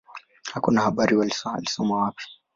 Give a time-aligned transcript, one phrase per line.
[0.53, 1.15] Hakuna habari
[1.51, 2.23] alisoma wapi.